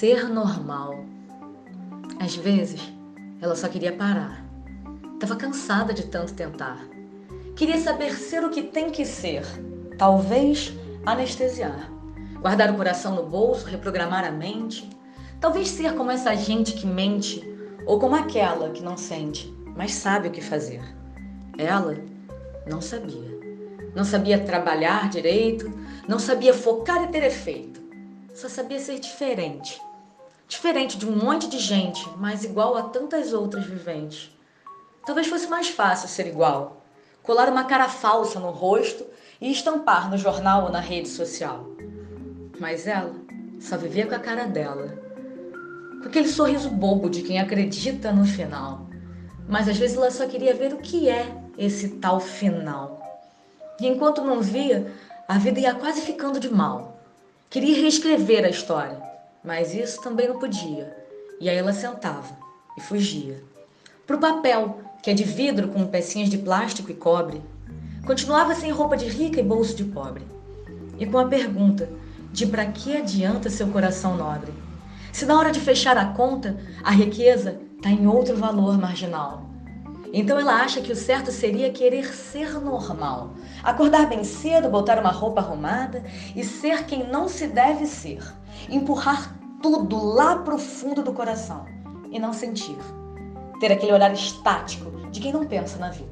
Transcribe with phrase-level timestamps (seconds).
[0.00, 1.04] ser normal.
[2.18, 2.80] Às vezes,
[3.38, 4.42] ela só queria parar.
[5.12, 6.88] Estava cansada de tanto tentar.
[7.54, 9.44] Queria saber ser o que tem que ser.
[9.98, 10.72] Talvez
[11.04, 11.90] anestesiar.
[12.40, 14.88] Guardar o coração no bolso, reprogramar a mente.
[15.38, 17.46] Talvez ser como essa gente que mente
[17.84, 20.80] ou como aquela que não sente, mas sabe o que fazer.
[21.58, 21.98] Ela
[22.66, 23.38] não sabia.
[23.94, 25.70] Não sabia trabalhar direito,
[26.08, 27.82] não sabia focar e ter efeito.
[28.32, 29.78] Só sabia ser diferente.
[30.50, 34.36] Diferente de um monte de gente, mas igual a tantas outras viventes.
[35.06, 36.82] Talvez fosse mais fácil ser igual.
[37.22, 39.06] Colar uma cara falsa no rosto
[39.40, 41.64] e estampar no jornal ou na rede social.
[42.58, 43.14] Mas ela
[43.60, 44.98] só vivia com a cara dela
[46.02, 48.88] com aquele sorriso bobo de quem acredita no final.
[49.48, 53.00] Mas às vezes ela só queria ver o que é esse tal final.
[53.80, 54.92] E enquanto não via,
[55.28, 56.98] a vida ia quase ficando de mal.
[57.48, 59.10] Queria reescrever a história,
[59.44, 60.96] mas isso também não podia.
[61.40, 62.36] E aí ela sentava
[62.76, 63.42] e fugia.
[64.06, 67.42] Pro papel, que é de vidro com pecinhas de plástico e cobre.
[68.06, 70.24] Continuava sem roupa de rica e bolso de pobre.
[70.98, 71.88] E com a pergunta
[72.32, 74.52] de para que adianta seu coração nobre?
[75.12, 79.49] Se na hora de fechar a conta, a riqueza está em outro valor marginal.
[80.12, 85.10] Então ela acha que o certo seria querer ser normal, acordar bem cedo, botar uma
[85.10, 86.02] roupa arrumada
[86.34, 88.20] e ser quem não se deve ser,
[88.68, 91.64] empurrar tudo lá pro fundo do coração
[92.10, 92.76] e não sentir.
[93.60, 96.10] Ter aquele olhar estático de quem não pensa na vida.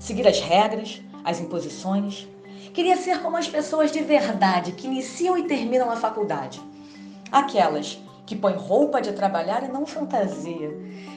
[0.00, 2.26] Seguir as regras, as imposições.
[2.72, 6.60] Queria ser como as pessoas de verdade que iniciam e terminam a faculdade.
[7.30, 10.70] Aquelas que põem roupa de trabalhar e não fantasia,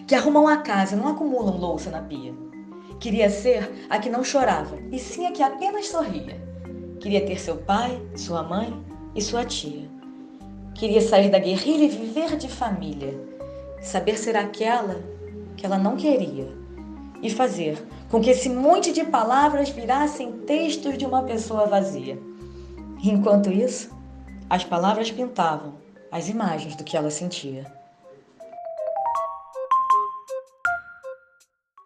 [0.08, 2.34] que arrumam a casa e não acumulam louça na pia.
[3.02, 6.42] Queria ser a que não chorava, e sim a que apenas sorria.
[7.02, 8.82] Queria ter seu pai, sua mãe
[9.14, 9.90] e sua tia.
[10.74, 13.20] Queria sair da guerrilha e viver de família.
[13.82, 15.04] Saber ser aquela
[15.58, 16.48] que ela não queria.
[17.22, 22.18] E fazer com que esse monte de palavras virassem textos de uma pessoa vazia.
[23.04, 23.92] Enquanto isso,
[24.50, 27.66] as palavras pintavam as imagens do que ela sentia.